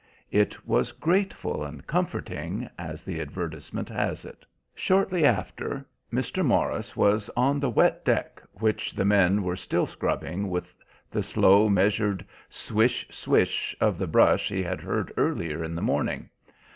It 0.31 0.67
was 0.67 0.93
grateful 0.93 1.63
and 1.63 1.85
comforting, 1.85 2.67
as 2.79 3.03
the 3.03 3.21
advertisement 3.21 3.87
has 3.89 4.25
it. 4.25 4.47
Shortly 4.73 5.23
after, 5.25 5.85
Mr. 6.11 6.43
Morris 6.43 6.95
was 6.97 7.29
on 7.37 7.59
the 7.59 7.69
wet 7.69 8.03
deck, 8.03 8.41
which 8.53 8.95
the 8.95 9.05
men 9.05 9.43
were 9.43 9.55
still 9.55 9.85
scrubbing 9.85 10.49
with 10.49 10.73
the 11.11 11.21
slow, 11.21 11.69
measured 11.69 12.25
swish, 12.49 13.05
swish 13.11 13.75
of 13.79 13.99
the 13.99 14.07
brush 14.07 14.47
he 14.49 14.63
had 14.63 14.81
heard 14.81 15.13
earlier 15.17 15.63
in 15.63 15.75
the 15.75 15.83
morning. 15.83 16.31